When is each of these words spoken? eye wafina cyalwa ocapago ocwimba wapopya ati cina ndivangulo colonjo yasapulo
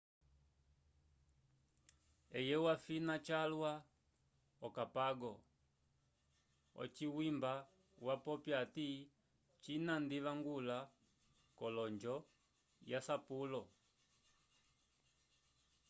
eye 2.39 2.55
wafina 2.65 3.13
cyalwa 3.25 3.71
ocapago 4.65 5.33
ocwimba 6.83 7.51
wapopya 8.05 8.55
ati 8.63 8.87
cina 9.63 9.93
ndivangulo 10.05 10.79
colonjo 11.59 12.15
yasapulo 12.91 13.61